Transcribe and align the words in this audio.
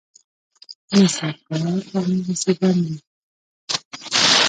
نه 0.97 1.05
سيمکارټ 1.15 1.87
امغسې 1.97 2.51
بند 2.59 2.79
دی. 2.85 2.95